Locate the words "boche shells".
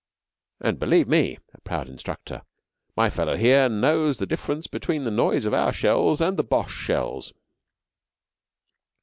6.43-7.33